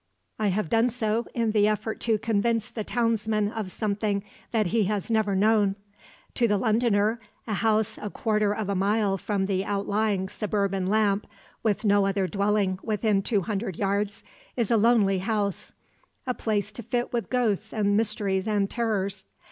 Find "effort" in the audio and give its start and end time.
1.67-1.99